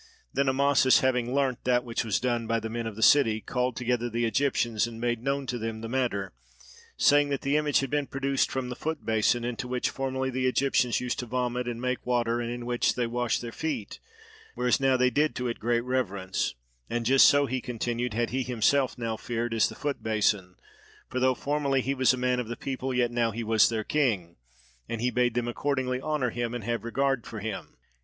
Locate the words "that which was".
1.63-2.19